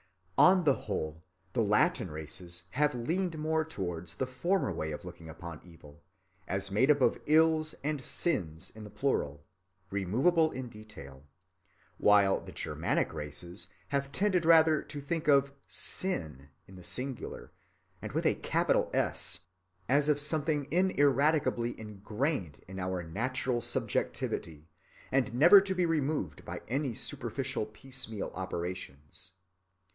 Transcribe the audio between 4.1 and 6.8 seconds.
the former way of looking upon evil, as